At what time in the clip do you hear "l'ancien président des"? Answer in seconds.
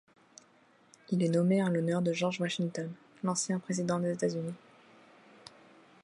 3.21-4.11